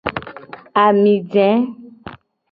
Ami 0.83 1.13
je. 1.31 1.47